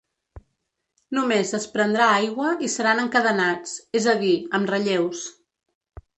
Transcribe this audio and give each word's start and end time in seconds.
Només 1.17 1.51
es 1.57 1.67
prendrà 1.75 2.07
aigua 2.13 2.55
i 2.69 2.71
seran 2.77 3.03
encadenats; 3.03 3.77
és 4.01 4.09
a 4.15 4.19
dir, 4.27 4.33
amb 4.61 4.75
relleus. 4.75 5.23